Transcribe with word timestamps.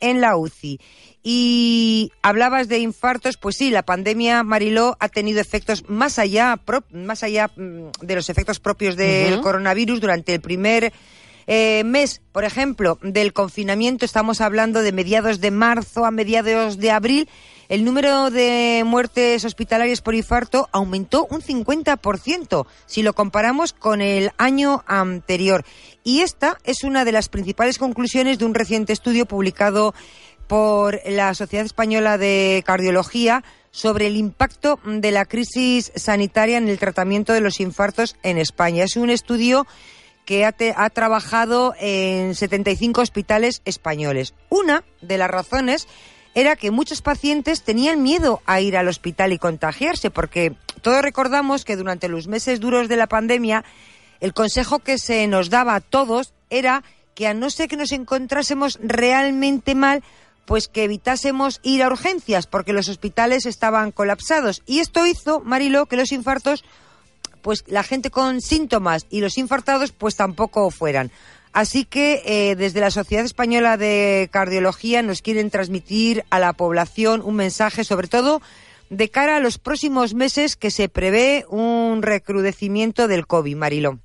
en 0.00 0.20
la 0.20 0.36
UCI. 0.36 0.80
Y 1.22 2.12
hablabas 2.22 2.68
de 2.68 2.78
infartos, 2.78 3.36
pues 3.36 3.56
sí, 3.56 3.70
la 3.70 3.84
pandemia, 3.84 4.42
Mariló, 4.42 4.96
ha 5.00 5.08
tenido 5.08 5.40
efectos 5.40 5.88
más 5.88 6.18
allá, 6.18 6.60
más 6.90 7.22
allá 7.22 7.50
mm, 7.56 7.90
de 8.00 8.14
los 8.14 8.28
efectos 8.28 8.60
propios 8.60 8.96
del 8.96 9.40
coronavirus 9.40 10.00
durante 10.00 10.34
el 10.34 10.40
primer 10.40 10.92
eh, 11.46 11.82
mes, 11.84 12.20
por 12.32 12.44
ejemplo, 12.44 12.98
del 13.02 13.32
confinamiento, 13.32 14.04
estamos 14.04 14.40
hablando 14.40 14.82
de 14.82 14.92
mediados 14.92 15.40
de 15.40 15.50
marzo 15.50 16.04
a 16.04 16.10
mediados 16.10 16.78
de 16.78 16.90
abril, 16.90 17.28
el 17.72 17.86
número 17.86 18.30
de 18.30 18.82
muertes 18.84 19.46
hospitalarias 19.46 20.02
por 20.02 20.14
infarto 20.14 20.68
aumentó 20.72 21.26
un 21.30 21.40
50% 21.40 22.66
si 22.84 23.02
lo 23.02 23.14
comparamos 23.14 23.72
con 23.72 24.02
el 24.02 24.30
año 24.36 24.84
anterior. 24.86 25.64
Y 26.04 26.20
esta 26.20 26.58
es 26.64 26.84
una 26.84 27.06
de 27.06 27.12
las 27.12 27.30
principales 27.30 27.78
conclusiones 27.78 28.38
de 28.38 28.44
un 28.44 28.52
reciente 28.52 28.92
estudio 28.92 29.24
publicado 29.24 29.94
por 30.48 31.00
la 31.06 31.32
Sociedad 31.32 31.64
Española 31.64 32.18
de 32.18 32.62
Cardiología 32.66 33.42
sobre 33.70 34.06
el 34.06 34.16
impacto 34.16 34.78
de 34.84 35.10
la 35.10 35.24
crisis 35.24 35.92
sanitaria 35.96 36.58
en 36.58 36.68
el 36.68 36.78
tratamiento 36.78 37.32
de 37.32 37.40
los 37.40 37.58
infartos 37.58 38.16
en 38.22 38.36
España. 38.36 38.84
Es 38.84 38.96
un 38.96 39.08
estudio 39.08 39.66
que 40.26 40.44
ha, 40.44 40.54
ha, 40.76 40.90
trabajado 40.90 41.72
en 41.80 42.34
75 42.34 43.00
hospitales 43.00 43.62
españoles. 43.64 44.34
Una 44.50 44.84
de 45.00 45.16
las 45.16 45.30
razones 45.30 45.88
era 46.34 46.56
que 46.56 46.70
muchos 46.70 47.02
pacientes 47.02 47.62
tenían 47.62 48.02
miedo 48.02 48.40
a 48.46 48.60
ir 48.60 48.76
al 48.76 48.88
hospital 48.88 49.32
y 49.32 49.38
contagiarse, 49.38 50.10
porque 50.10 50.54
todos 50.80 51.02
recordamos 51.02 51.64
que 51.64 51.76
durante 51.76 52.08
los 52.08 52.26
meses 52.26 52.60
duros 52.60 52.88
de 52.88 52.96
la 52.96 53.06
pandemia, 53.06 53.64
el 54.20 54.34
consejo 54.34 54.78
que 54.78 54.98
se 54.98 55.26
nos 55.26 55.50
daba 55.50 55.74
a 55.74 55.80
todos 55.80 56.32
era 56.48 56.82
que 57.14 57.26
a 57.26 57.34
no 57.34 57.50
ser 57.50 57.68
que 57.68 57.76
nos 57.76 57.92
encontrásemos 57.92 58.78
realmente 58.82 59.74
mal, 59.74 60.02
pues 60.46 60.68
que 60.68 60.84
evitásemos 60.84 61.60
ir 61.62 61.82
a 61.82 61.88
urgencias, 61.88 62.46
porque 62.46 62.72
los 62.72 62.88
hospitales 62.88 63.46
estaban 63.46 63.92
colapsados. 63.92 64.62
Y 64.66 64.80
esto 64.80 65.06
hizo, 65.06 65.40
Marilo, 65.40 65.86
que 65.86 65.96
los 65.96 66.12
infartos, 66.12 66.64
pues 67.42 67.64
la 67.66 67.82
gente 67.82 68.10
con 68.10 68.40
síntomas 68.40 69.06
y 69.10 69.20
los 69.20 69.38
infartados, 69.38 69.92
pues 69.92 70.16
tampoco 70.16 70.70
fueran. 70.70 71.10
Así 71.52 71.84
que 71.84 72.22
eh, 72.24 72.56
desde 72.56 72.80
la 72.80 72.90
Sociedad 72.90 73.24
Española 73.24 73.76
de 73.76 74.28
Cardiología 74.32 75.02
nos 75.02 75.20
quieren 75.20 75.50
transmitir 75.50 76.24
a 76.30 76.38
la 76.38 76.54
población 76.54 77.20
un 77.22 77.36
mensaje, 77.36 77.84
sobre 77.84 78.08
todo 78.08 78.40
de 78.88 79.08
cara 79.08 79.36
a 79.36 79.40
los 79.40 79.58
próximos 79.58 80.14
meses 80.14 80.56
que 80.56 80.70
se 80.70 80.88
prevé 80.88 81.46
un 81.48 82.02
recrudecimiento 82.02 83.08
del 83.08 83.26
COVID, 83.26 83.56
Marilo. 83.56 83.98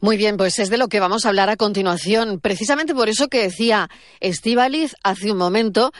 Muy 0.00 0.16
bien, 0.16 0.36
pues 0.36 0.58
es 0.58 0.68
de 0.68 0.76
lo 0.76 0.88
que 0.88 1.00
vamos 1.00 1.24
a 1.24 1.28
hablar 1.28 1.48
a 1.48 1.56
continuación. 1.56 2.40
Precisamente 2.40 2.94
por 2.94 3.08
eso 3.08 3.28
que 3.28 3.42
decía 3.42 3.88
Estíbaliz 4.20 4.94
hace 5.02 5.32
un 5.32 5.38
momento, 5.38 5.92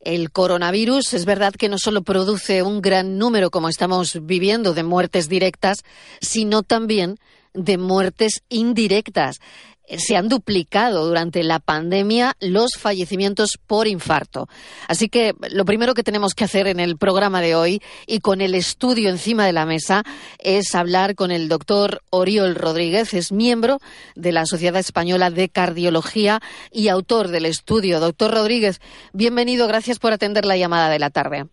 el 0.00 0.32
coronavirus 0.32 1.14
es 1.14 1.24
verdad 1.26 1.52
que 1.52 1.68
no 1.68 1.78
solo 1.78 2.02
produce 2.02 2.62
un 2.62 2.80
gran 2.80 3.18
número, 3.18 3.50
como 3.50 3.68
estamos 3.68 4.18
viviendo, 4.22 4.74
de 4.74 4.82
muertes 4.82 5.28
directas, 5.28 5.84
sino 6.20 6.62
también 6.62 7.18
de 7.54 7.76
muertes 7.76 8.42
indirectas 8.48 9.38
se 9.88 10.16
han 10.16 10.28
duplicado 10.28 11.06
durante 11.06 11.42
la 11.42 11.58
pandemia 11.58 12.34
los 12.40 12.72
fallecimientos 12.78 13.58
por 13.66 13.86
infarto. 13.86 14.48
Así 14.88 15.08
que 15.08 15.34
lo 15.50 15.64
primero 15.64 15.94
que 15.94 16.02
tenemos 16.02 16.34
que 16.34 16.44
hacer 16.44 16.66
en 16.66 16.80
el 16.80 16.96
programa 16.96 17.40
de 17.40 17.54
hoy 17.54 17.82
y 18.06 18.20
con 18.20 18.40
el 18.40 18.54
estudio 18.54 19.10
encima 19.10 19.46
de 19.46 19.52
la 19.52 19.66
mesa 19.66 20.04
es 20.38 20.74
hablar 20.74 21.14
con 21.14 21.30
el 21.30 21.48
doctor 21.48 22.02
Oriol 22.10 22.54
Rodríguez, 22.54 23.14
es 23.14 23.32
miembro 23.32 23.78
de 24.14 24.32
la 24.32 24.46
Sociedad 24.46 24.80
Española 24.80 25.30
de 25.30 25.48
Cardiología 25.48 26.40
y 26.70 26.88
autor 26.88 27.28
del 27.28 27.46
estudio. 27.46 28.00
Doctor 28.00 28.32
Rodríguez, 28.32 28.80
bienvenido, 29.12 29.66
gracias 29.66 29.98
por 29.98 30.12
atender 30.12 30.44
la 30.44 30.56
llamada 30.56 30.88
de 30.88 30.98
la 30.98 31.10
tarde. 31.10 31.46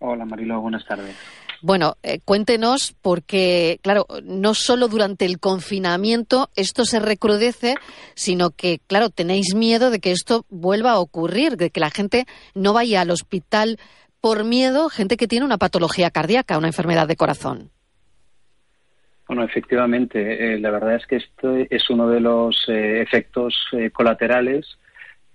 Hola 0.00 0.24
Marilo, 0.24 0.60
buenas 0.60 0.84
tardes. 0.84 1.16
Bueno, 1.66 1.94
eh, 2.02 2.18
cuéntenos, 2.22 2.94
porque, 3.00 3.78
claro, 3.80 4.04
no 4.22 4.52
solo 4.52 4.86
durante 4.86 5.24
el 5.24 5.40
confinamiento 5.40 6.50
esto 6.56 6.84
se 6.84 7.00
recrudece, 7.00 7.76
sino 8.14 8.50
que, 8.50 8.80
claro, 8.86 9.08
tenéis 9.08 9.54
miedo 9.54 9.90
de 9.90 9.98
que 9.98 10.10
esto 10.10 10.44
vuelva 10.50 10.90
a 10.90 10.98
ocurrir, 10.98 11.56
de 11.56 11.70
que 11.70 11.80
la 11.80 11.88
gente 11.88 12.26
no 12.54 12.74
vaya 12.74 13.00
al 13.00 13.10
hospital 13.10 13.78
por 14.20 14.44
miedo, 14.44 14.90
gente 14.90 15.16
que 15.16 15.26
tiene 15.26 15.46
una 15.46 15.56
patología 15.56 16.10
cardíaca, 16.10 16.58
una 16.58 16.66
enfermedad 16.66 17.08
de 17.08 17.16
corazón. 17.16 17.70
Bueno, 19.26 19.42
efectivamente, 19.42 20.56
eh, 20.56 20.58
la 20.58 20.70
verdad 20.70 20.96
es 20.96 21.06
que 21.06 21.16
esto 21.16 21.56
es 21.70 21.88
uno 21.88 22.10
de 22.10 22.20
los 22.20 22.62
eh, 22.68 23.00
efectos 23.00 23.54
colaterales 23.94 24.66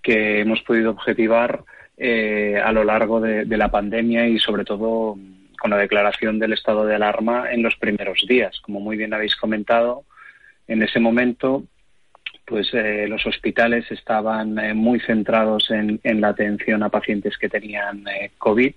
que 0.04 0.42
hemos 0.42 0.62
podido 0.62 0.92
objetivar 0.92 1.64
a 2.00 2.72
lo 2.72 2.84
largo 2.84 3.20
de, 3.20 3.46
la 3.58 3.70
pandemia 3.70 4.28
y 4.28 4.40
sobre 4.40 4.64
todo 4.64 5.18
con 5.60 5.72
la 5.72 5.78
declaración 5.78 6.40
del 6.40 6.54
estado 6.54 6.86
de 6.86 6.96
alarma 6.96 7.52
en 7.52 7.62
los 7.64 7.76
primeros 7.76 8.26
días. 8.28 8.60
Como 8.62 8.80
muy 8.80 8.98
bien 8.98 9.14
habéis 9.14 9.36
comentado, 9.36 10.04
en 10.68 10.84
ese 10.84 11.00
momento 11.00 11.64
pues 12.50 12.74
eh, 12.74 13.06
los 13.08 13.26
hospitales 13.28 13.90
estaban 13.92 14.58
eh, 14.58 14.74
muy 14.74 15.00
centrados 15.00 15.70
en, 15.70 16.00
la 16.20 16.30
atención 16.30 16.82
a 16.82 16.90
pacientes 16.90 17.38
que 17.38 17.48
tenían 17.48 18.06
eh, 18.08 18.32
COVID 18.40 18.74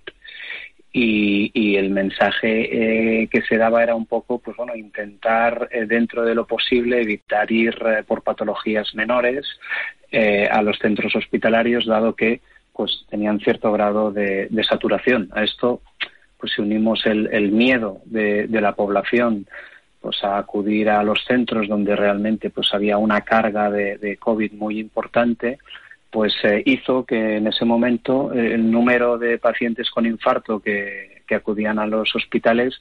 y, 0.93 1.77
el 1.77 1.89
mensaje 1.89 3.27
que 3.31 3.43
se 3.49 3.57
daba 3.57 3.83
era 3.83 3.95
un 3.95 4.05
poco, 4.05 4.39
pues 4.39 4.59
bueno, 4.59 4.77
intentar 4.77 5.71
dentro 5.89 6.23
de 6.23 6.35
lo 6.35 6.47
posible 6.47 7.01
evitar 7.01 7.51
ir 7.51 7.75
por 8.07 8.23
patologías 8.23 8.95
menores 8.95 9.47
a 10.51 10.61
los 10.61 10.79
centros 10.79 11.17
hospitalarios, 11.17 11.87
dado 11.87 12.15
que 12.15 12.43
pues 12.75 13.07
tenían 13.09 13.41
cierto 13.41 13.73
grado 13.73 14.13
de 14.13 14.65
saturación. 14.69 15.31
A 15.33 15.45
esto 15.45 15.81
pues 16.43 16.55
si 16.55 16.61
unimos 16.61 17.07
el, 17.07 17.53
miedo 17.53 18.01
de, 18.05 18.49
la 18.51 18.75
población 18.75 19.47
pues 20.01 20.25
a 20.25 20.39
acudir 20.39 20.91
a 20.91 21.05
los 21.05 21.25
centros 21.25 21.69
donde 21.69 21.95
realmente 21.95 22.51
pues 22.51 22.75
había 22.75 22.99
una 22.99 23.21
carga 23.21 23.71
de, 23.71 24.17
COVID 24.19 24.55
muy 24.55 24.81
importante, 24.81 25.59
pues 26.11 26.35
eh, 26.43 26.61
hizo 26.67 27.05
que 27.05 27.37
en 27.37 27.47
ese 27.47 27.65
momento 27.65 28.33
eh, 28.35 28.55
el 28.55 28.69
número 28.73 29.19
de 29.19 29.39
pacientes 29.39 29.89
con 29.89 30.05
infarto 30.05 30.59
que, 30.59 31.23
acudían 31.33 31.79
a 31.79 31.87
los 31.87 32.15
hospitales 32.15 32.79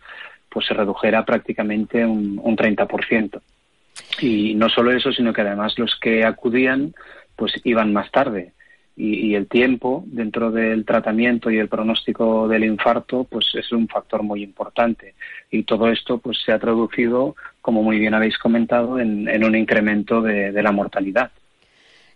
pues 0.49 0.65
se 0.65 0.73
redujera 0.73 1.23
prácticamente 1.23 2.03
un, 2.03 2.37
un 2.43 2.57
30%. 2.57 3.39
Y 4.19 4.55
no 4.55 4.67
solo 4.67 4.91
eso, 4.91 5.13
sino 5.13 5.31
que 5.31 5.39
además 5.39 5.79
los 5.79 5.95
que 6.01 6.25
acudían 6.25 6.93
pues 7.37 7.53
iban 7.63 7.93
más 7.93 8.09
tarde 8.11 8.51
y, 8.95 9.35
el 9.35 9.47
tiempo 9.47 10.03
dentro 10.07 10.51
del 10.51 10.85
tratamiento 10.85 11.49
y 11.49 11.57
el 11.57 11.69
pronóstico 11.69 12.47
del 12.47 12.65
infarto 12.65 13.23
pues 13.23 13.45
es 13.53 13.71
un 13.71 13.87
factor 13.87 14.23
muy 14.23 14.43
importante 14.43 15.15
y 15.49 15.63
todo 15.63 15.89
esto 15.89 16.17
pues 16.17 16.37
se 16.45 16.51
ha 16.51 16.59
traducido 16.59 17.35
como 17.61 17.83
muy 17.83 17.99
bien 17.99 18.13
habéis 18.13 18.37
comentado 18.37 18.99
en, 18.99 19.43
un 19.43 19.55
incremento 19.55 20.21
de, 20.21 20.51
la 20.61 20.71
mortalidad 20.71 21.31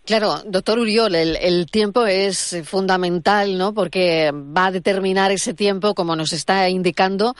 Claro, 0.05 0.35
doctor 0.45 0.77
Uriol, 0.77 1.15
el, 1.15 1.65
tiempo 1.71 2.05
es 2.05 2.61
fundamental, 2.63 3.57
¿no? 3.57 3.73
Porque 3.73 4.31
va 4.31 4.67
a 4.67 4.71
determinar 4.71 5.31
ese 5.31 5.55
tiempo, 5.55 5.95
como 5.95 6.15
nos 6.15 6.31
está 6.31 6.69
indicando, 6.69 7.33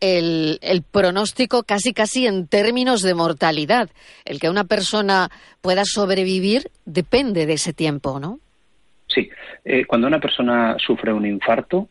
el, 0.00 0.58
el, 0.60 0.82
pronóstico 0.82 1.62
casi 1.62 1.92
casi 1.92 2.26
en 2.26 2.48
términos 2.48 3.02
de 3.02 3.14
mortalidad. 3.14 3.90
El 4.24 4.40
que 4.40 4.50
una 4.50 4.64
persona 4.64 5.30
pueda 5.60 5.84
sobrevivir 5.84 6.72
depende 6.84 7.46
de 7.46 7.52
ese 7.52 7.72
tiempo, 7.72 8.18
¿no? 8.18 8.40
Sí, 9.12 9.28
eh, 9.64 9.84
cuando 9.86 10.06
una 10.06 10.20
persona 10.20 10.76
sufre 10.78 11.12
un 11.12 11.26
infarto, 11.26 11.88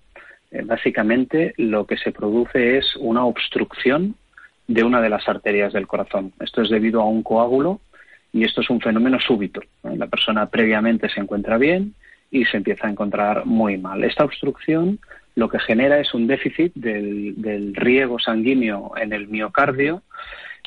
eh, 0.52 0.62
básicamente 0.64 1.54
lo 1.58 1.86
que 1.86 1.98
se 1.98 2.12
produce 2.12 2.78
es 2.78 2.96
una 2.96 3.26
obstrucción 3.26 4.16
de 4.68 4.84
una 4.84 5.02
de 5.02 5.10
las 5.10 5.28
arterias 5.28 5.74
del 5.74 5.88
corazón. 5.88 6.32
Esto 6.40 6.62
es 6.62 6.70
debido 6.70 7.02
a 7.02 7.06
un 7.06 7.24
coágulo 7.24 7.82
y 8.32 8.46
esto 8.46 8.62
es 8.62 8.70
un 8.70 8.80
fenómeno 8.80 9.20
súbito. 9.20 9.62
La 9.84 10.08
persona 10.08 10.46
previamente 10.46 11.10
se 11.10 11.20
encuentra 11.20 11.58
bien 11.58 11.94
y 12.32 12.46
se 12.46 12.58
empieza 12.58 12.88
a 12.88 12.92
encontrar 12.92 13.46
muy 13.46 13.78
mal. 13.78 14.04
Esta 14.04 14.24
obstrucción 14.24 15.00
lo 15.36 15.50
que 15.50 15.60
genera 15.60 16.00
es 16.00 16.14
un 16.14 16.28
déficit 16.28 16.74
del 16.76 17.74
riego 17.76 18.20
sanguíneo 18.20 18.94
en 18.98 19.14
el 19.14 19.28
miocardio 19.28 20.04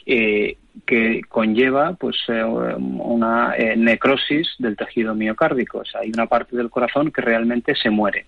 eh, 0.06 0.56
que 0.87 1.23
conlleva 1.29 1.95
pues 1.95 2.17
eh, 2.29 2.43
una 2.43 3.55
eh, 3.57 3.77
necrosis 3.77 4.49
del 4.59 4.77
tejido 4.77 5.15
miocárdico. 5.15 5.83
Hay 6.01 6.11
una 6.11 6.27
parte 6.27 6.57
del 6.57 6.71
corazón 6.71 7.11
que 7.11 7.21
realmente 7.21 7.75
se 7.75 7.91
muere. 7.91 8.27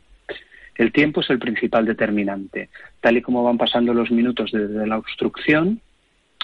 El 0.75 0.93
tiempo 0.93 1.20
es 1.20 1.31
el 1.31 1.38
principal 1.38 1.85
determinante. 1.85 2.69
Tal 3.00 3.17
y 3.17 3.23
como 3.23 3.44
van 3.44 3.58
pasando 3.58 3.94
los 3.94 4.11
minutos 4.11 4.50
desde 4.52 4.87
la 4.87 4.99
obstrucción, 4.99 5.81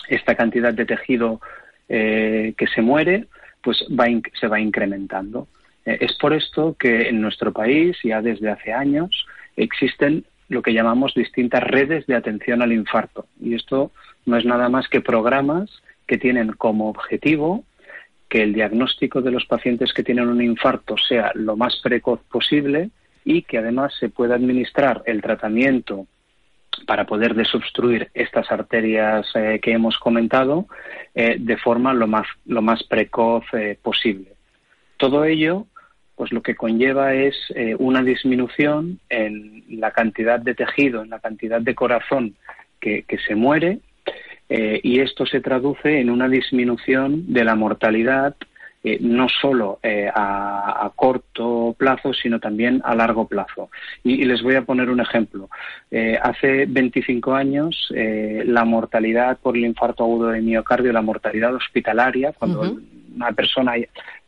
esta 0.08 0.34
cantidad 0.34 0.72
de 0.72 0.86
tejido 0.86 1.40
que 1.88 2.66
se 2.72 2.82
muere 2.82 3.26
pues 3.60 3.84
va 3.90 4.06
se 4.40 4.46
va 4.46 4.60
incrementando. 4.60 5.48
es 5.84 6.16
por 6.18 6.32
esto 6.32 6.76
que 6.78 7.08
en 7.08 7.20
nuestro 7.20 7.52
país, 7.52 7.98
ya 8.04 8.22
desde 8.22 8.48
hace 8.48 8.72
años, 8.72 9.26
existen 9.56 10.24
lo 10.48 10.62
que 10.62 10.72
llamamos 10.72 11.14
distintas 11.14 11.64
redes 11.64 12.06
de 12.06 12.14
atención 12.14 12.62
al 12.62 12.72
infarto. 12.72 13.26
Y 13.40 13.54
esto 13.54 13.90
no 14.26 14.36
es 14.36 14.44
nada 14.44 14.68
más 14.68 14.88
que 14.88 15.00
programas 15.00 15.82
que 16.10 16.18
tienen 16.18 16.54
como 16.54 16.88
objetivo 16.88 17.62
que 18.28 18.42
el 18.42 18.52
diagnóstico 18.52 19.22
de 19.22 19.30
los 19.30 19.44
pacientes 19.46 19.92
que 19.92 20.02
tienen 20.02 20.26
un 20.26 20.42
infarto 20.42 20.96
sea 20.96 21.30
lo 21.34 21.56
más 21.56 21.76
precoz 21.80 22.18
posible 22.28 22.90
y 23.24 23.42
que 23.42 23.58
además 23.58 23.94
se 24.00 24.08
pueda 24.08 24.34
administrar 24.34 25.04
el 25.06 25.22
tratamiento 25.22 26.08
para 26.84 27.06
poder 27.06 27.36
desobstruir 27.36 28.10
estas 28.12 28.50
arterias 28.50 29.24
eh, 29.36 29.60
que 29.62 29.70
hemos 29.70 29.98
comentado 29.98 30.66
eh, 31.14 31.36
de 31.38 31.56
forma 31.56 31.94
lo 31.94 32.08
más, 32.08 32.26
lo 32.44 32.60
más 32.60 32.82
precoz 32.82 33.44
eh, 33.52 33.78
posible. 33.80 34.32
Todo 34.96 35.24
ello, 35.24 35.66
pues 36.16 36.32
lo 36.32 36.42
que 36.42 36.56
conlleva 36.56 37.14
es 37.14 37.36
una 37.78 38.02
disminución 38.02 38.98
en 39.08 39.64
la 39.68 39.92
cantidad 39.92 40.40
de 40.40 40.56
tejido, 40.56 41.02
en 41.02 41.10
la 41.10 41.20
cantidad 41.20 41.60
de 41.60 41.76
corazón 41.76 42.34
que, 42.80 43.04
que 43.04 43.18
se 43.18 43.36
muere 43.36 43.78
y 44.50 44.98
esto 44.98 45.26
se 45.26 45.40
traduce 45.40 46.00
en 46.00 46.10
una 46.10 46.28
disminución 46.28 47.32
de 47.32 47.44
la 47.44 47.54
mortalidad 47.54 48.34
eh, 48.82 48.96
no 48.98 49.28
solo 49.28 49.78
eh, 49.82 50.08
a, 50.14 50.90
corto 50.96 51.74
plazo, 51.76 52.14
sino 52.14 52.40
también 52.40 52.80
a 52.82 52.94
largo 52.94 53.28
plazo. 53.28 53.68
Y, 54.02 54.24
les 54.24 54.42
voy 54.42 54.54
a 54.54 54.62
poner 54.62 54.88
un 54.88 55.00
ejemplo. 55.00 55.50
Eh, 55.90 56.18
hace 56.20 56.64
25 56.66 57.34
años, 57.34 57.88
la 57.90 58.64
mortalidad 58.64 59.38
por 59.38 59.56
el 59.56 59.66
infarto 59.66 60.04
agudo 60.04 60.28
de 60.28 60.40
miocardio, 60.40 60.92
la 60.92 61.02
mortalidad 61.02 61.54
hospitalaria, 61.54 62.32
cuando 62.32 62.78
una 63.14 63.32
persona 63.32 63.74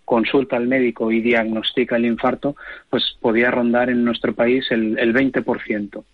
consulta 0.05 0.57
al 0.57 0.67
médico 0.67 1.11
y 1.11 1.23
diagnostica 1.23 1.97
el 1.97 2.05
infarto, 2.05 2.57
pues 2.91 3.17
podía 3.21 3.51
rondar 3.51 3.89
en 3.89 4.05
nuestro 4.05 4.35
país 4.35 4.67
el, 4.71 4.99
el 4.99 5.15
20%. 5.15 6.05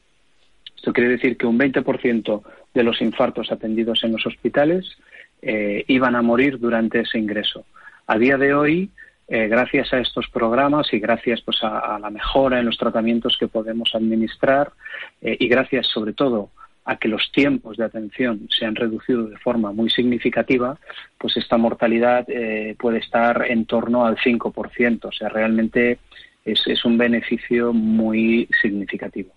Esto 0.78 0.92
quiere 0.92 1.10
decir 1.10 1.36
que 1.36 1.46
un 1.46 1.58
20% 1.58 2.42
de 2.72 2.82
los 2.82 3.02
infartos 3.02 3.52
atendidos 3.52 4.02
en 4.04 4.12
los 4.12 4.26
hospitales 4.26 4.96
iban 5.40 6.16
a 6.16 6.22
morir 6.22 6.58
durante 6.58 7.00
ese 7.00 7.16
ingreso. 7.16 7.64
A 8.08 8.18
día 8.18 8.36
de 8.36 8.54
hoy, 8.54 8.90
eh, 9.30 9.46
gracias 9.46 9.92
a 9.92 9.98
estos 9.98 10.26
programas 10.30 10.90
y 10.94 10.98
gracias 10.98 11.42
pues, 11.42 11.58
a, 11.62 11.98
la 11.98 12.08
mejora 12.08 12.60
en 12.60 12.64
los 12.64 12.78
tratamientos 12.78 13.36
que 13.38 13.46
podemos 13.46 13.94
administrar 13.94 14.72
eh, 15.20 15.36
y 15.38 15.48
gracias 15.48 15.86
sobre 15.86 16.14
todo 16.14 16.48
a 16.86 16.96
que 16.96 17.08
los 17.08 17.30
tiempos 17.30 17.76
de 17.76 17.84
atención 17.84 18.48
se 18.48 18.64
han 18.64 18.74
reducido 18.74 19.24
de 19.24 19.36
forma 19.36 19.72
muy 19.72 19.90
significativa, 19.90 20.78
pues 21.18 21.36
esta 21.36 21.58
mortalidad 21.58 22.24
eh, 22.28 22.74
puede 22.78 23.00
estar 23.00 23.44
en 23.46 23.66
torno 23.66 24.06
al 24.06 24.16
5%. 24.16 25.04
O 25.04 25.12
sea, 25.12 25.28
realmente 25.28 25.98
es, 26.44 26.60
es, 26.66 26.84
un 26.84 26.96
beneficio 26.96 27.72
muy 27.72 28.48
significativo. 28.62 29.32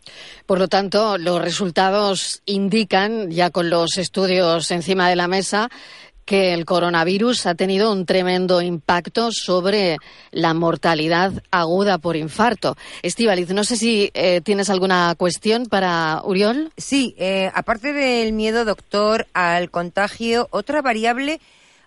Por 0.45 0.59
lo 0.59 0.67
tanto, 0.67 1.17
los 1.17 1.41
resultados 1.41 2.41
indican, 2.45 3.29
ya 3.29 3.49
con 3.49 3.69
los 3.69 3.97
estudios 3.97 4.71
encima 4.71 5.09
de 5.09 5.15
la 5.15 5.27
mesa, 5.27 5.69
que 6.25 6.53
el 6.53 6.63
coronavirus 6.63 7.45
ha 7.45 7.55
tenido 7.55 7.91
un 7.91 8.05
tremendo 8.05 8.61
impacto 8.61 9.31
sobre 9.31 9.97
la 10.31 10.53
mortalidad 10.53 11.43
aguda 11.51 11.97
por 11.97 12.15
infarto. 12.15 12.77
Estivaliz, 13.01 13.49
no 13.49 13.63
sé 13.65 13.75
si 13.75 14.11
eh, 14.13 14.39
tienes 14.41 14.69
alguna 14.69 15.13
cuestión 15.17 15.65
para 15.65 16.21
Uriol. 16.23 16.71
Sí, 16.77 17.15
eh, 17.17 17.51
aparte 17.53 17.91
del 17.91 18.31
miedo, 18.33 18.63
doctor, 18.63 19.27
al 19.33 19.69
contagio, 19.71 20.47
otra 20.51 20.81
variable 20.81 21.41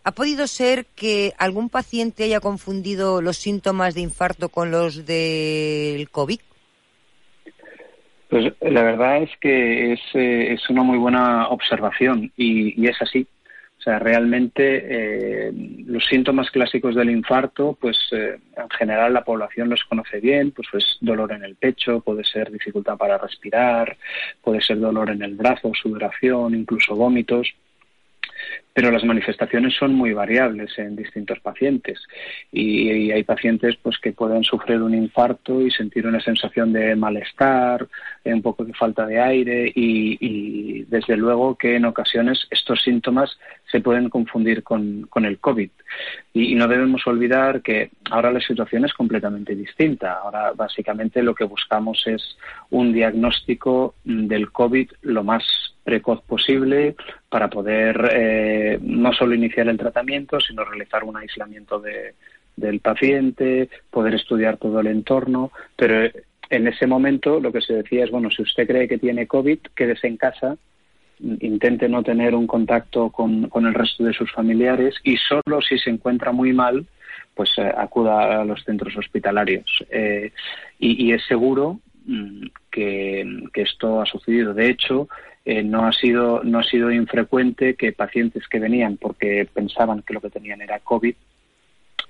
ha 0.05 0.13
podido 0.13 0.47
ser 0.47 0.87
que 0.95 1.33
algún 1.39 1.71
paciente 1.71 2.25
haya 2.25 2.41
confundido 2.41 3.23
los 3.23 3.39
síntomas 3.39 3.95
de 3.95 4.03
infarto 4.03 4.49
con 4.49 4.71
los 4.71 5.07
del 5.07 6.09
COVID. 6.11 6.41
Pues 8.29 8.53
la 8.61 8.83
verdad 8.83 9.23
es 9.23 9.31
que 9.41 9.93
es, 9.93 10.01
eh, 10.15 10.53
es 10.53 10.69
una 10.69 10.83
muy 10.83 10.99
buena 10.99 11.49
observación 11.49 12.33
y 12.37 12.87
es 12.87 13.01
así. 13.01 13.27
O 13.79 13.83
sea, 13.85 13.99
realmente 13.99 14.63
eh, 14.89 15.53
los 15.85 16.07
síntomas 16.07 16.51
clásicos 16.51 16.95
del 16.95 17.11
infarto, 17.11 17.77
pues 17.79 17.99
eh, 18.13 18.39
en 18.57 18.71
general 18.71 19.13
la 19.13 19.25
población 19.25 19.69
los 19.69 19.85
conoce 19.85 20.21
bien, 20.21 20.53
pues 20.53 20.69
es 20.73 20.97
dolor 21.03 21.33
en 21.33 21.45
el 21.45 21.57
pecho, 21.57 22.01
puede 22.01 22.25
ser 22.25 22.51
dificultad 22.51 22.97
para 22.97 23.19
respirar, 23.19 23.95
puede 24.43 24.63
ser 24.63 24.81
dolor 24.81 25.11
en 25.11 25.21
el 25.21 25.35
brazo, 25.35 25.71
sudoración, 25.75 26.55
incluso 26.55 26.97
vómitos 26.97 27.53
pero 28.75 28.91
las 28.91 29.05
manifestaciones 29.05 29.75
son 29.75 29.95
muy 29.95 30.13
variables 30.13 30.77
en 30.79 30.97
distintos 30.97 31.39
pacientes 31.39 32.01
y, 32.51 33.13
hay 33.13 33.23
pacientes 33.23 33.77
pues 33.81 33.99
que 33.99 34.13
pueden 34.13 34.43
sufrir 34.43 34.83
un 34.83 34.95
infarto 34.95 35.61
y 35.61 35.71
sentir 35.71 36.07
una 36.07 36.21
sensación 36.21 36.73
de 36.73 36.97
malestar, 36.97 37.87
un 38.25 38.43
poco 38.43 38.65
de 38.65 38.73
falta 38.75 39.07
de 39.07 39.21
aire 39.21 39.71
y, 39.75 40.83
desde 40.85 41.17
luego 41.17 41.55
que 41.57 41.77
en 41.77 41.85
ocasiones 41.85 42.47
estos 42.51 42.83
síntomas 42.83 43.39
se 43.71 43.81
pueden 43.81 44.09
confundir 44.09 44.63
con, 44.63 45.09
el 45.15 45.39
COVID. 45.39 45.71
Y, 46.33 46.55
no 46.57 46.67
debemos 46.67 47.07
olvidar 47.07 47.63
que 47.63 47.91
ahora 48.11 48.33
la 48.33 48.41
situación 48.41 48.85
es 48.85 48.93
completamente 48.93 49.55
distinta. 49.55 50.15
Ahora 50.15 50.53
básicamente 50.53 51.23
lo 51.23 51.35
que 51.35 51.45
buscamos 51.45 52.03
es 52.07 52.37
un 52.71 52.93
diagnóstico 52.93 53.95
del 54.05 54.51
COVID 54.51 54.91
lo 55.03 55.23
más 55.23 55.74
precoz 55.85 56.23
posible 56.23 56.97
para 57.29 57.49
poder 57.49 58.11
eh, 58.13 58.79
no 58.83 59.13
solo 59.13 59.35
iniciar 59.35 59.69
el 59.69 59.79
tratamiento, 59.79 60.41
sino 60.41 60.65
realizar 60.65 61.05
un 61.05 61.17
aislamiento 61.17 61.81
del 62.57 62.81
paciente, 62.81 63.69
poder 63.91 64.15
estudiar 64.15 64.57
todo 64.57 64.81
el 64.81 64.87
entorno, 64.89 65.53
pero 65.77 66.11
en 66.51 66.67
ese 66.67 66.87
momento 66.87 67.41
lo 67.41 67.53
que 67.53 67.61
se 67.61 67.75
decía 67.75 68.05
es, 68.05 68.11
bueno, 68.11 68.31
si 68.31 68.43
usted 68.43 68.67
cree 68.67 68.89
que 68.89 68.99
tiene 68.99 69.27
COVID, 69.27 69.59
quédese 69.75 70.07
en 70.07 70.17
casa, 70.17 70.57
intente 71.21 71.89
no 71.89 72.03
tener 72.03 72.35
un 72.35 72.47
contacto 72.47 73.11
con, 73.11 73.51
el 73.55 73.75
resto 73.75 74.05
de 74.05 74.13
sus 74.13 74.33
familiares 74.33 74.95
y 75.05 75.17
solo 75.17 75.61
si 75.61 75.79
se 75.79 75.91
encuentra 75.91 76.33
muy 76.33 76.53
mal, 76.53 76.87
pues 77.35 77.51
eh, 77.59 77.73
acuda 77.77 78.41
a 78.41 78.45
los 78.45 78.63
centros 78.65 78.97
hospitalarios. 78.97 79.85
Eh, 79.91 80.33
y, 80.79 81.13
es 81.13 81.25
seguro 81.27 81.81
que, 82.71 83.25
esto 83.55 84.01
ha 84.01 84.07
sucedido. 84.07 84.55
De 84.55 84.69
hecho, 84.69 85.09
eh, 85.45 85.63
no 85.63 85.87
ha 85.87 85.93
sido 85.93 86.43
no 86.43 86.59
ha 86.59 86.65
sido 86.65 86.91
infrecuente 86.91 87.75
que 87.75 87.93
pacientes 87.93 88.49
que 88.49 88.59
venían 88.59 88.97
porque 88.97 89.49
pensaban 89.53 90.03
que 90.03 90.15
lo 90.15 90.21
que 90.21 90.31
tenían 90.31 90.63
era 90.63 90.81
COVID 90.81 91.15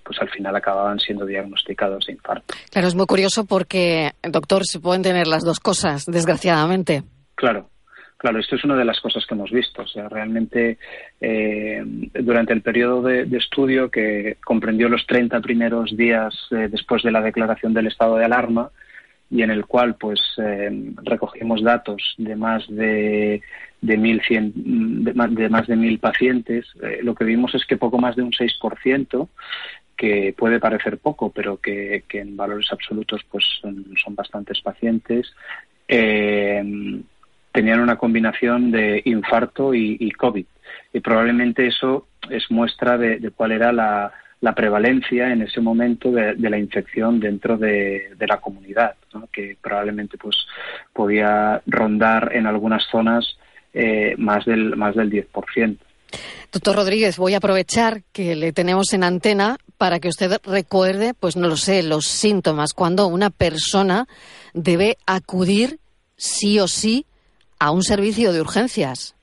pues 0.05 0.20
al 0.20 0.29
final 0.29 0.55
acababan 0.55 1.00
siendo 1.00 1.25
diagnosticados 1.25 2.05
de 2.06 2.12
infarto. 2.12 2.55
Claro, 2.70 2.88
es 2.88 2.94
muy 2.94 3.06
curioso 3.06 3.46
porque, 3.46 4.11
doctor, 4.23 4.61
se 4.67 4.79
pueden 4.79 5.00
tener 5.00 5.26
las 5.26 5.44
dos 5.44 5.61
cosas, 5.61 6.05
desgraciadamente. 6.05 7.05
Claro, 7.35 7.70
Claro, 8.25 8.38
esto 8.38 8.56
es 8.56 8.64
una 8.64 8.76
de 8.76 8.87
las 8.87 9.00
cosas 9.00 9.26
que 9.26 9.35
hemos 9.35 9.50
visto. 9.50 9.82
O 9.82 9.87
sea, 9.87 10.08
realmente 10.08 10.79
eh, 11.20 11.82
durante 12.14 12.55
el 12.55 12.62
periodo 12.62 13.02
de, 13.02 13.29
estudio 13.37 13.90
que 13.90 14.38
comprendió 14.43 14.88
los 14.88 15.06
30 15.06 15.43
primeros 15.43 15.94
días 15.94 16.35
eh, 16.50 16.69
después 16.70 17.02
de 17.02 17.11
la 17.11 17.20
declaración 17.20 17.75
del 17.75 17.88
estado 17.88 18.17
de 18.17 18.25
alarma, 18.25 18.70
y 19.31 19.43
en 19.43 19.50
el 19.50 19.67
cual 19.67 19.97
pues 19.97 20.21
eh, 20.38 20.93
recogimos 21.02 21.62
datos 21.62 22.14
de 22.19 22.37
más 22.37 22.66
de 22.69 23.43
de, 23.85 23.99
1100, 23.99 25.04
de, 25.04 25.12
más, 25.12 25.35
de 25.35 25.49
más 25.50 25.66
de 25.66 25.76
mil 25.76 25.99
pacientes, 25.99 26.66
eh, 26.83 27.00
lo 27.02 27.14
que 27.14 27.25
vimos 27.25 27.54
es 27.54 27.66
que 27.66 27.76
poco 27.76 27.99
más 27.99 28.16
de 28.16 28.23
un 28.23 28.33
6%, 28.33 29.28
que 29.97 30.35
puede 30.37 30.59
parecer 30.59 30.99
poco, 30.99 31.31
pero 31.31 31.59
que, 31.59 32.02
en 32.11 32.37
valores 32.37 32.73
absolutos 32.73 33.21
pues 33.31 33.45
son, 33.61 34.14
bastantes 34.14 34.61
pacientes, 34.62 35.35
eh, 35.87 37.02
tenían 37.52 37.81
una 37.81 37.97
combinación 37.97 38.71
de 38.71 39.02
infarto 39.04 39.75
y, 39.75 40.11
COVID. 40.12 40.47
Y 40.95 41.00
probablemente 41.00 41.66
eso 41.66 42.09
es 42.31 42.50
muestra 42.50 42.97
de 42.97 43.31
cuál 43.37 43.52
era 43.52 43.71
la, 43.71 44.12
la 44.44 44.54
prevalencia 44.54 45.32
en 45.32 45.40
ese 45.40 45.62
momento 45.62 46.12
de, 46.12 46.36
la 46.36 46.58
infección 46.58 47.18
dentro 47.18 47.56
de, 47.56 48.14
la 48.28 48.42
comunidad, 48.42 48.94
que 49.32 49.56
probablemente 49.58 50.18
pues 50.18 50.36
podía 50.92 51.62
rondar 51.66 52.30
en 52.34 52.46
algunas 52.46 52.84
zonas 52.90 53.38
eh, 53.72 54.14
más 54.18 54.44
del 54.44 54.76
más 54.76 54.94
del 54.96 55.10
10%. 55.10 55.78
Doctor 56.52 56.76
Rodríguez, 56.76 57.16
voy 57.16 57.32
a 57.32 57.38
aprovechar 57.38 58.02
que 58.12 58.36
le 58.36 58.52
tenemos 58.52 58.92
en 58.92 59.02
antena 59.02 59.56
para 59.78 59.98
que 59.98 60.08
usted 60.08 60.38
recuerde, 60.44 61.14
pues 61.14 61.36
no 61.36 61.48
lo 61.48 61.56
sé, 61.56 61.82
los 61.82 62.04
síntomas, 62.04 62.74
cuando 62.74 63.06
una 63.06 63.30
persona 63.30 64.06
debe 64.52 64.98
acudir 65.06 65.78
sí 66.16 66.60
o 66.60 66.68
sí 66.68 67.06
a 67.58 67.70
un 67.70 67.82
servicio 67.82 68.34
de 68.34 68.42
urgencias. 68.42 69.16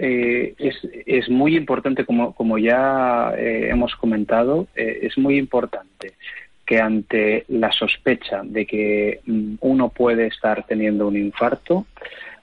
Eh, 0.00 0.54
es, 0.58 0.76
es, 1.06 1.28
muy 1.28 1.56
importante, 1.56 2.04
como, 2.04 2.32
como 2.32 2.56
ya 2.56 3.34
eh, 3.36 3.68
hemos 3.68 3.96
comentado, 3.96 4.68
eh, 4.76 5.00
es 5.02 5.18
muy 5.18 5.36
importante 5.36 6.12
que 6.64 6.80
ante 6.80 7.44
la 7.48 7.72
sospecha 7.72 8.42
de 8.44 8.64
que 8.64 9.20
mm, 9.26 9.54
uno 9.60 9.88
puede 9.88 10.28
estar 10.28 10.64
teniendo 10.66 11.08
un 11.08 11.16
infarto, 11.16 11.86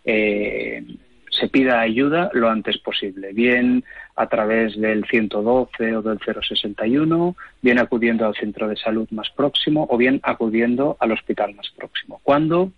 se 0.03 1.49
pida 1.49 1.79
ayuda 1.79 2.29
lo 2.33 2.49
antes 2.49 2.77
posible, 2.77 3.33
bien 3.33 3.83
a 4.15 4.27
través 4.27 4.79
del 4.79 5.03
112 5.05 5.95
o 5.95 6.01
del 6.01 6.19
061, 6.19 7.35
bien 7.61 7.79
acudiendo 7.79 8.27
al 8.27 8.35
centro 8.35 8.67
de 8.67 8.75
salud 8.75 9.07
más 9.11 9.29
próximo 9.31 9.87
o 9.89 9.97
bien 9.97 10.19
acudiendo 10.23 10.95
al 10.99 11.13
hospital 11.13 11.55
más 11.55 11.69
próximo. 11.75 12.19
Cuando 12.21 12.71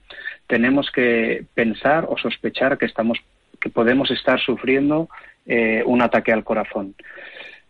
tenemos 0.48 0.89
que 0.91 1.46
pensar 1.53 2.05
o 2.07 2.17
sospechar 2.17 2.77
que 2.77 2.86
estamos 2.86 3.19
que 3.60 3.70
podemos 3.70 4.12
estar 4.12 4.40
sufriendo 4.40 5.10
eh, 5.46 5.84
un 5.86 6.02
ataque 6.02 6.32
al 6.32 6.44
corazón. 6.44 6.96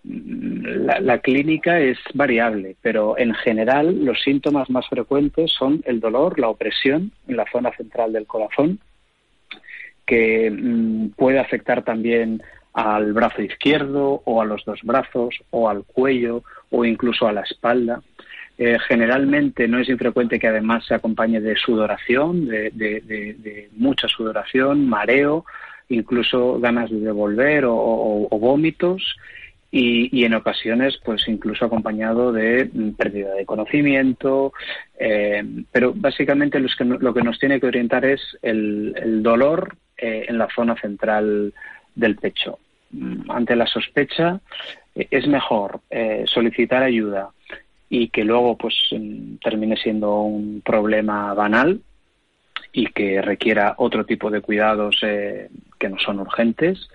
la, 0.04 1.20
clínica 1.20 1.80
es 1.80 1.98
variable, 2.14 2.76
pero 2.82 3.18
en 3.18 3.34
general 3.34 4.06
los 4.06 4.22
síntomas 4.22 4.70
más 4.70 4.88
frecuentes 4.88 5.52
son 5.52 5.82
el 5.86 6.00
dolor, 6.00 6.40
la 6.40 6.50
opresión 6.50 7.12
en 7.28 7.38
la 7.38 7.46
zona 7.52 7.72
central 7.76 8.14
del 8.14 8.26
corazón, 8.26 8.80
que 10.06 10.50
mm, 10.50 11.10
puede 11.10 11.40
afectar 11.40 11.84
también 11.84 12.42
al 12.74 13.12
brazo 13.14 13.42
izquierdo 13.42 14.22
o 14.26 14.42
a 14.42 14.46
los 14.46 14.64
dos 14.64 14.80
brazos 14.84 15.36
o 15.50 15.68
al 15.68 15.84
cuello 15.84 16.44
o 16.70 16.86
incluso 16.86 17.28
a 17.28 17.34
la 17.34 17.42
espalda. 17.42 18.02
Eh, 18.60 18.78
generalmente 18.88 19.68
no 19.68 19.80
es 19.80 19.90
infrecuente 19.90 20.40
que 20.40 20.48
además 20.48 20.86
se 20.86 20.96
acompañe 20.96 21.40
de 21.40 21.56
sudoración, 21.56 22.48
de, 22.48 23.70
mucha 23.74 24.08
sudoración, 24.08 24.88
mareo, 24.88 25.46
incluso 25.90 26.60
ganas 26.60 26.90
de 26.90 27.00
devolver 27.00 27.66
o, 27.68 28.28
vómitos 28.32 29.16
y, 29.72 30.24
en 30.24 30.34
ocasiones 30.34 31.00
pues 31.04 31.28
incluso 31.28 31.66
acompañado 31.66 32.32
de 32.32 32.70
mm, 32.72 32.92
pérdida 32.92 33.34
de 33.34 33.46
conocimiento, 33.46 34.54
eh, 35.00 35.44
pero 35.72 35.94
básicamente 35.96 36.60
lo 36.60 37.14
que 37.14 37.24
nos 37.24 37.40
tiene 37.40 37.60
que 37.60 37.68
orientar 37.68 38.06
es 38.06 38.22
el, 38.42 39.22
dolor 39.22 39.76
eh, 39.98 40.26
en 40.28 40.38
la 40.38 40.48
zona 40.54 40.76
central 40.76 41.54
del 41.96 42.16
pecho. 42.16 42.60
Mm, 42.92 43.30
ante 43.30 43.56
la 43.56 43.68
sospecha 43.68 44.40
es 44.96 45.28
mejor 45.28 45.82
solicitar 46.26 46.82
ayuda 46.82 47.30
y 47.90 48.10
que 48.10 48.24
luego 48.24 48.58
pues 48.58 48.76
mm, 48.92 49.36
termine 49.38 49.78
siendo 49.78 50.22
un 50.22 50.62
problema 50.62 51.34
banal 51.34 51.82
y 52.72 52.88
que 52.88 53.22
requiera 53.22 53.76
otro 53.78 54.06
tipo 54.06 54.30
de 54.30 54.42
cuidados 54.42 54.98
eh, 55.04 55.50
que 55.78 55.90
no 55.90 55.98
son 56.00 56.20
urgentes, 56.20 56.90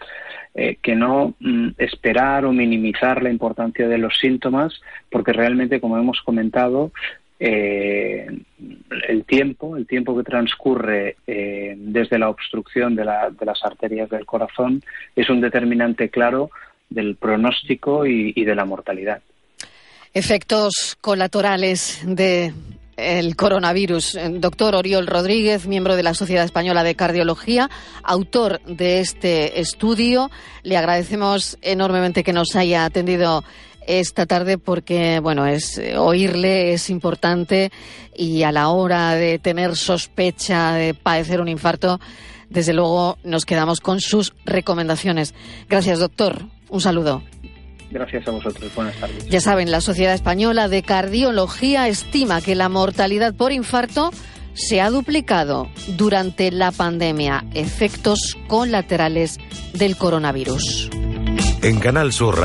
eh, 0.55 0.77
que 0.83 0.95
no 0.95 1.35
mm, 1.41 1.71
esperar 1.79 2.45
o 2.45 2.53
minimizar 2.53 3.23
la 3.23 3.31
importancia 3.31 3.89
de 3.89 3.99
los 3.99 4.19
síntomas, 4.19 4.81
porque 5.11 5.33
realmente, 5.33 5.81
como 5.81 5.99
hemos 5.99 6.21
comentado, 6.23 6.93
eh, 7.41 8.27
el 9.09 9.25
tiempo, 9.25 9.77
el 9.77 9.87
tiempo 9.87 10.17
que 10.17 10.23
transcurre 10.23 11.17
desde 11.27 12.19
la 12.19 12.29
obstrucción 12.29 12.95
de, 12.95 13.05
las 13.05 13.65
arterias 13.65 14.09
del 14.11 14.25
corazón 14.25 14.81
es 15.17 15.29
un 15.29 15.41
determinante 15.41 16.09
claro 16.09 16.51
del 16.89 17.17
pronóstico 17.17 18.07
y 18.07 18.45
de 18.45 18.55
la 18.55 18.65
mortalidad. 18.65 19.23
Efectos 20.15 20.99
colaterales 21.01 22.03
de 22.05 22.53
el 22.97 23.37
coronavirus. 23.37 24.19
Doctor 24.33 24.75
Oriol 24.75 25.07
Rodríguez, 25.07 25.67
miembro 25.67 25.97
de 25.97 26.03
la 26.03 26.15
Sociedad 26.15 26.45
Española 26.45 26.85
de 26.85 26.95
Cardiología, 26.95 27.71
autor 28.03 28.61
de 28.67 29.01
este 29.01 29.61
estudio. 29.61 30.31
Le 30.63 30.77
agradecemos 30.77 31.59
enormemente 31.63 32.25
que 32.25 32.33
nos 32.33 32.55
haya 32.57 32.85
atendido 32.85 33.45
esta 33.87 34.27
tarde 34.27 34.59
porque, 34.59 35.21
bueno, 35.21 35.47
es 35.47 35.81
oírle 35.97 36.73
es 36.73 36.91
importante 36.91 37.73
y 38.15 38.43
a 38.43 38.53
la 38.53 38.69
hora 38.69 39.15
de 39.15 39.39
tener 39.39 39.77
sospecha 39.77 40.75
de 40.75 40.95
padecer 40.95 41.41
un 41.41 41.49
infarto, 41.49 42.01
desde 42.49 42.75
luego 42.75 43.19
nos 43.25 43.45
quedamos 43.45 43.81
con 43.81 44.01
sus 44.01 44.35
recomendaciones. 44.45 45.35
Gracias, 45.69 45.99
doctor. 45.99 46.45
Un 46.69 46.81
saludo. 46.81 47.23
Gracias 47.93 48.27
a 48.27 48.31
vosotros. 48.31 48.75
Buenas 48.75 48.97
tardes. 48.97 49.27
Ya 49.27 49.41
saben, 49.41 49.71
la 49.71 49.81
Sociedad 49.81 50.15
Española 50.15 50.69
de 50.69 50.83
Cardiología 50.83 51.89
estima 51.89 52.41
que 52.41 52.55
la 52.55 52.69
mortalidad 52.69 53.35
por 53.35 53.53
infarto 53.53 54.11
se 54.55 54.81
ha 54.81 54.91
duplicado 54.91 55.69
durante 55.97 56.51
la 56.51 56.73
pandemia. 56.73 57.45
Efectos 57.55 58.37
colaterales 58.49 59.39
del 59.75 59.97
coronavirus. 59.97 60.91
En 61.63 61.79
Canal 61.79 62.13
Sur 62.13 62.37